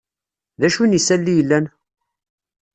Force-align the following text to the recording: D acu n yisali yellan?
D 0.59 0.61
acu 0.67 0.83
n 0.85 0.95
yisali 0.95 1.33
yellan? 1.37 1.65